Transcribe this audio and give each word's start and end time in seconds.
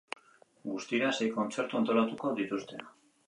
Guztira 0.69 1.11
sei 1.17 1.27
kontzertu 1.37 1.81
antolatuko 1.81 2.35
dituzte. 2.43 2.81